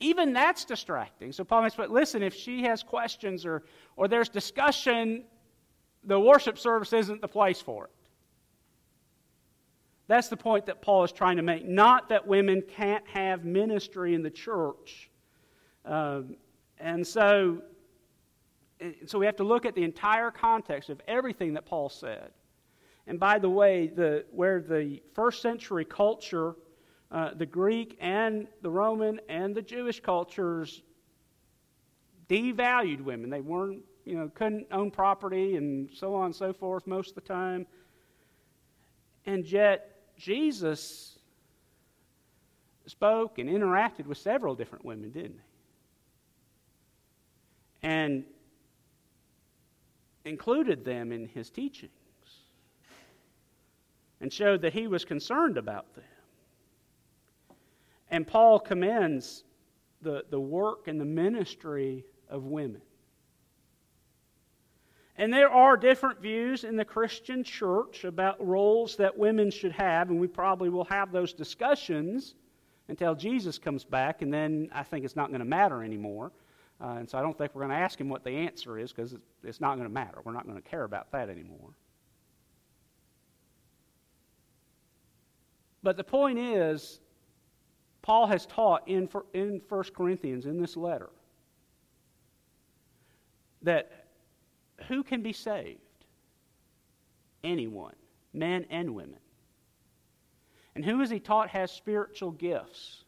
[0.00, 1.32] Even that's distracting.
[1.32, 3.62] So Paul makes, but listen, if she has questions or,
[3.96, 5.24] or there's discussion,
[6.02, 7.90] the worship service isn't the place for it.
[10.06, 11.66] That's the point that Paul is trying to make.
[11.66, 15.10] Not that women can't have ministry in the church.
[15.84, 16.36] Um,
[16.78, 17.62] and so,
[19.06, 22.30] so we have to look at the entire context of everything that Paul said.
[23.06, 26.56] And by the way, the, where the first century culture,
[27.10, 30.82] uh, the Greek and the Roman and the Jewish cultures
[32.28, 33.30] devalued women.
[33.30, 37.14] They weren't, you know, couldn't own property and so on and so forth most of
[37.16, 37.66] the time.
[39.26, 41.18] And yet, Jesus
[42.86, 45.40] spoke and interacted with several different women, didn't
[47.82, 47.88] he?
[47.88, 48.24] And
[50.24, 51.90] included them in his teachings
[54.20, 56.04] and showed that he was concerned about them.
[58.10, 59.44] And Paul commends
[60.00, 62.80] the, the work and the ministry of women.
[65.16, 70.10] And there are different views in the Christian church about roles that women should have,
[70.10, 72.34] and we probably will have those discussions
[72.88, 76.32] until Jesus comes back, and then I think it's not going to matter anymore.
[76.80, 78.92] Uh, and so I don't think we're going to ask him what the answer is
[78.92, 80.18] because it's not going to matter.
[80.24, 81.70] We're not going to care about that anymore.
[85.82, 87.00] But the point is,
[88.02, 91.10] Paul has taught in, in 1 Corinthians, in this letter,
[93.62, 94.03] that
[94.88, 95.80] who can be saved?
[97.42, 97.94] Anyone,
[98.32, 99.18] men and women.
[100.74, 103.04] And who is he taught has spiritual gifts?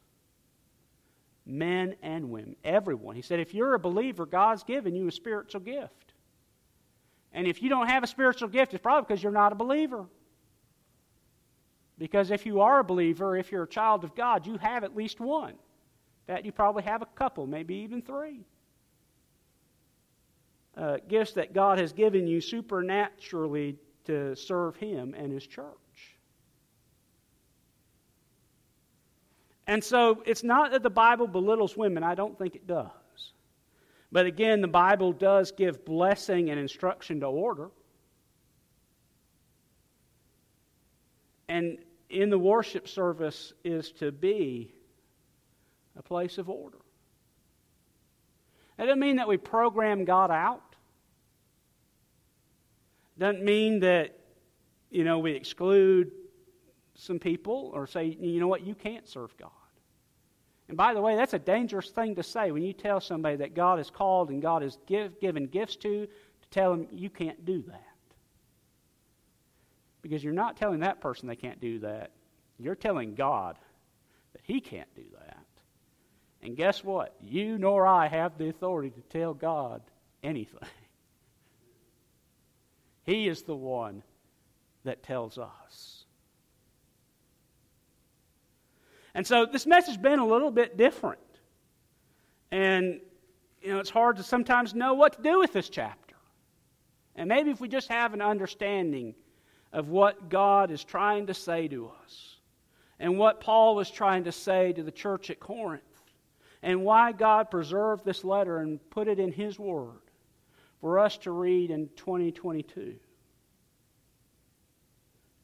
[1.45, 3.17] Men and women, everyone.
[3.17, 6.13] He said, if you're a believer, God's given you a spiritual gift.
[7.33, 10.07] And if you don't have a spiritual gift, it's probably because you're not a believer.
[11.99, 14.97] Because if you are a believer, if you're a child of God, you have at
[14.97, 15.55] least one.
[16.27, 18.45] That you probably have a couple, maybe even three
[20.77, 25.65] uh, gifts that God has given you supernaturally to serve Him and His church.
[29.67, 32.91] And so it's not that the Bible belittles women, I don't think it does.
[34.13, 37.71] But again, the Bible does give blessing and instruction to order.
[41.49, 44.73] And in the worship service is to be
[45.97, 46.79] a place of order.
[48.77, 50.63] That doesn't mean that we program God out.
[53.19, 54.19] Doesn't mean that,
[54.91, 56.11] you know, we exclude
[56.95, 59.51] some people or say, you know what, you can't serve God.
[60.69, 63.55] And by the way, that's a dangerous thing to say when you tell somebody that
[63.55, 67.45] God has called and God has give, given gifts to, to tell them you can't
[67.45, 67.83] do that.
[70.03, 72.11] Because you're not telling that person they can't do that.
[72.59, 73.57] You're telling God
[74.33, 75.26] that He can't do that.
[76.47, 77.13] And guess what?
[77.21, 79.83] You nor I have the authority to tell God
[80.23, 80.61] anything.
[83.03, 84.03] He is the one
[84.83, 86.05] that tells us.
[89.15, 91.21] And so this message has been a little bit different.
[92.51, 92.99] And,
[93.63, 96.17] you know, it's hard to sometimes know what to do with this chapter.
[97.15, 99.15] And maybe if we just have an understanding
[99.73, 102.35] of what God is trying to say to us
[102.99, 105.96] and what Paul was trying to say to the church at Corinth
[106.67, 110.01] and why God preserved this letter and put it in His Word
[110.81, 112.97] for us to read in 2022.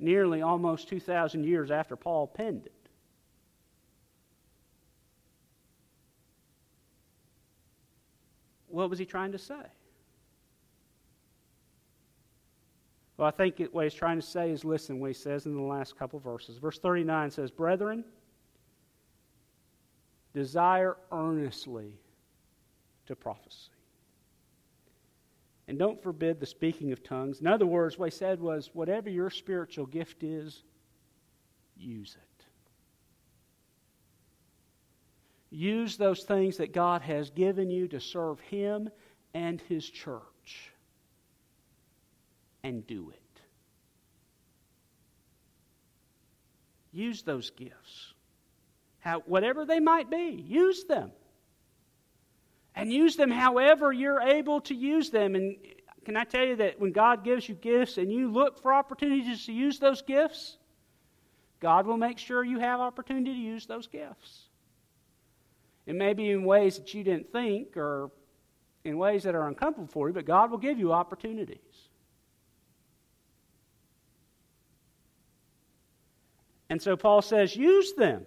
[0.01, 2.73] Nearly almost 2,000 years after Paul penned it.
[8.67, 9.55] What was he trying to say?
[13.17, 15.63] Well, I think what he's trying to say is listen, what he says in the
[15.63, 16.57] last couple verses.
[16.59, 18.05] Verse 39 says, Brethren,
[20.35, 21.99] desire earnestly
[23.07, 23.71] to prophesy.
[25.69, 27.41] And don't forbid the speaking of tongues.
[27.41, 30.63] In other words, what he said was, whatever your spiritual gift is,
[31.77, 32.45] use it.
[35.53, 38.89] Use those things that God has given you to serve Him
[39.35, 40.73] and His church.
[42.65, 43.19] And do it.
[46.91, 48.15] Use those gifts.
[49.03, 51.11] How, whatever they might be, use them.
[52.75, 55.35] And use them however you're able to use them.
[55.35, 55.57] And
[56.05, 59.45] can I tell you that when God gives you gifts and you look for opportunities
[59.47, 60.57] to use those gifts,
[61.59, 64.45] God will make sure you have opportunity to use those gifts.
[65.85, 68.13] It may be in ways that you didn't think or
[68.85, 71.59] in ways that are uncomfortable for you, but God will give you opportunities.
[76.71, 78.27] And so Paul says, use them.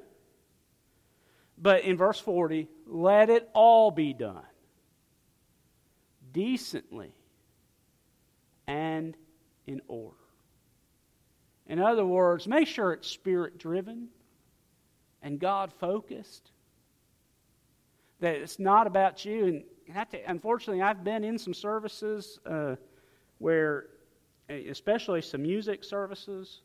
[1.58, 4.44] But in verse 40, let it all be done
[6.32, 7.14] decently
[8.68, 9.16] and
[9.66, 10.18] in order.
[11.68, 14.10] In other words, make sure it's spirit driven
[15.22, 16.52] and God focused
[18.20, 19.64] that it's not about you.
[19.94, 22.76] And unfortunately, I've been in some services uh,
[23.40, 23.88] where,
[24.50, 26.62] especially some music services,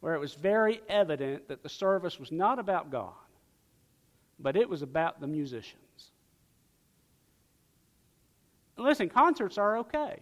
[0.00, 3.12] where it was very evident that the service was not about God,
[4.38, 6.10] but it was about the musicians.
[8.76, 10.20] Listen, concerts are okay.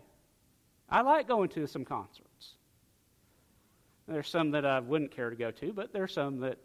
[0.88, 2.54] I like going to some concerts.
[4.08, 6.58] There's some that I wouldn't care to go to, but there's some that.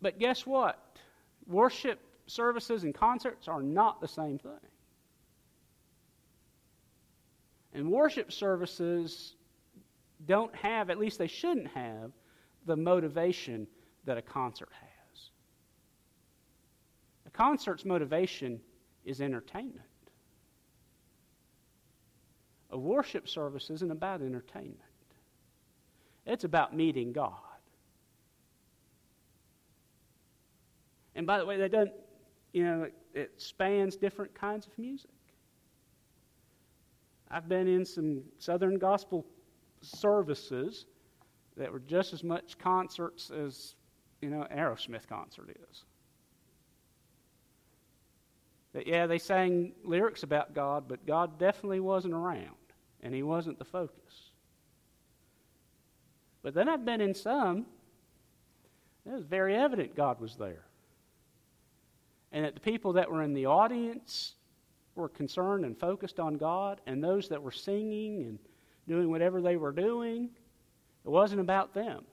[0.00, 0.84] But guess what?
[1.46, 4.52] worship services and concerts are not the same thing.
[7.74, 9.34] And worship services
[10.26, 12.12] don't have, at least they shouldn't have,
[12.66, 13.66] the motivation
[14.04, 14.93] that a concert has.
[17.34, 18.60] Concert's motivation
[19.04, 19.80] is entertainment.
[22.70, 24.80] A worship service isn't about entertainment,
[26.24, 27.32] it's about meeting God.
[31.16, 31.92] And by the way, they don't,
[32.52, 35.10] you know, it spans different kinds of music.
[37.30, 39.24] I've been in some Southern gospel
[39.80, 40.86] services
[41.56, 43.76] that were just as much concerts as,
[44.20, 45.84] you know, Aerosmith concert is.
[48.74, 52.50] That, yeah, they sang lyrics about God, but God definitely wasn't around,
[53.02, 54.30] and He wasn't the focus.
[56.42, 57.64] But then I've been in some,
[59.06, 60.66] it was very evident God was there
[62.34, 64.34] and that the people that were in the audience
[64.96, 68.38] were concerned and focused on God, and those that were singing and
[68.88, 70.28] doing whatever they were doing,
[71.04, 72.04] it wasn't about them.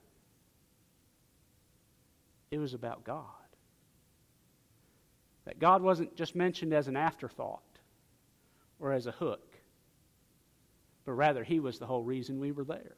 [2.51, 3.25] It was about God.
[5.45, 7.63] That God wasn't just mentioned as an afterthought
[8.79, 9.57] or as a hook,
[11.05, 12.95] but rather He was the whole reason we were there.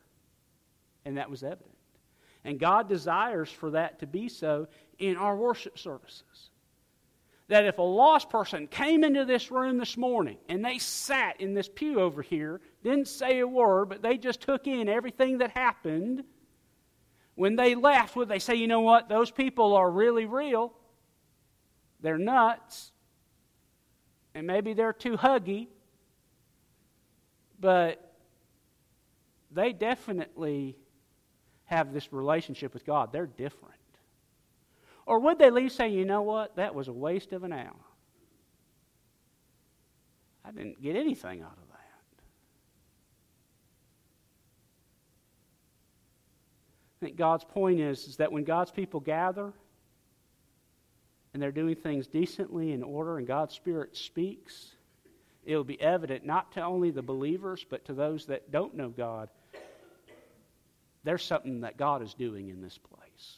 [1.06, 1.70] And that was evident.
[2.46, 4.68] And God desires for that to be so
[5.00, 6.50] in our worship services
[7.48, 11.54] that if a lost person came into this room this morning and they sat in
[11.54, 15.52] this pew over here, didn't say a word, but they just took in everything that
[15.52, 16.24] happened,
[17.36, 20.74] when they left, would they say, you know what, those people are really real?
[22.04, 22.92] They're nuts.
[24.36, 25.70] And maybe they're too huggy.
[27.60, 28.14] But
[29.52, 30.76] they definitely
[31.66, 33.12] have this relationship with God.
[33.12, 33.74] They're different.
[35.06, 37.76] Or would they leave saying, you know what, that was a waste of an hour?
[40.46, 41.80] I didn't get anything out of that.
[47.02, 49.54] I think God's point is, is that when God's people gather
[51.34, 54.76] and they're doing things decently in order and God's Spirit speaks,
[55.46, 58.90] it will be evident not to only the believers, but to those that don't know
[58.90, 59.30] God.
[61.04, 63.38] There's something that God is doing in this place.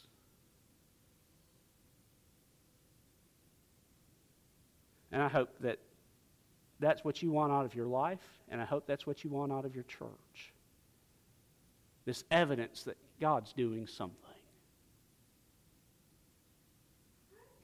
[5.10, 5.78] And I hope that
[6.78, 8.20] that's what you want out of your life,
[8.50, 10.52] and I hope that's what you want out of your church.
[12.06, 14.25] this evidence that God's doing something.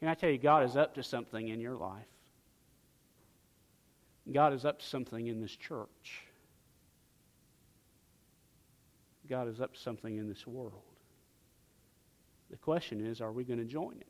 [0.03, 2.09] Can I tell you, God is up to something in your life?
[4.33, 6.25] God is up to something in this church.
[9.31, 10.83] God is up to something in this world.
[12.51, 14.09] The question is, are we going to join it?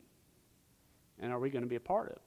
[1.20, 2.22] And are we going to be a part of it?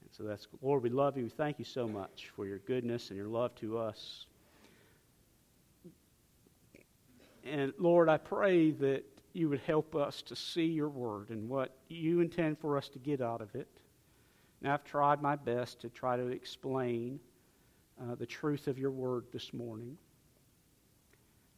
[0.00, 1.22] And so that's, Lord, we love you.
[1.22, 4.26] We thank you so much for your goodness and your love to us.
[7.44, 11.74] And Lord, I pray that you would help us to see your word and what
[11.88, 13.68] you intend for us to get out of it.
[14.60, 17.18] Now, I've tried my best to try to explain
[18.00, 19.96] uh, the truth of your word this morning.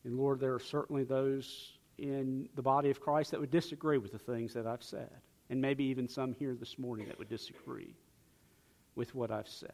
[0.04, 4.12] And Lord, there are certainly those in the body of Christ that would disagree with
[4.12, 5.10] the things that I've said,
[5.50, 7.94] and maybe even some here this morning that would disagree
[8.94, 9.72] with what I've said.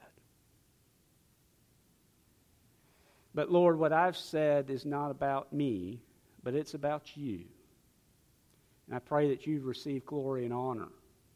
[3.35, 6.03] But Lord, what I've said is not about me,
[6.43, 7.45] but it's about you.
[8.91, 10.89] And I pray that you receive glory and honor.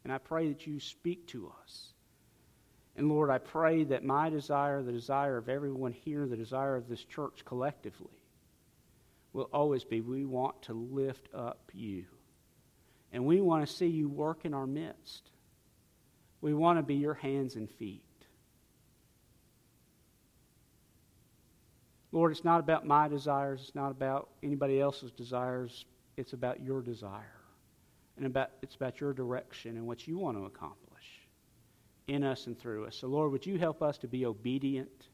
[0.02, 1.92] And I pray that you speak to us.
[2.96, 6.88] And Lord, I pray that my desire, the desire of everyone here, the desire of
[6.88, 8.18] this church collectively,
[9.32, 12.07] will always be we want to lift up you.
[13.12, 15.30] And we want to see you work in our midst.
[16.40, 18.02] We want to be your hands and feet.
[22.11, 25.84] Lord, it's not about my desires, it's not about anybody else's desires,
[26.16, 27.43] it's about your desire.
[28.17, 30.85] And about, it's about your direction and what you want to accomplish
[32.07, 32.97] in us and through us.
[32.97, 35.09] So, Lord, would you help us to be obedient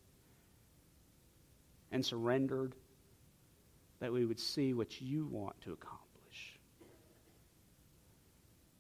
[1.93, 2.75] and surrendered
[4.01, 6.59] that we would see what you want to accomplish?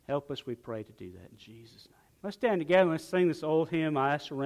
[0.06, 1.96] Help us, we pray, to do that in Jesus' name.
[2.22, 4.36] Let's stand together and let's sing this old hymn, I surrender.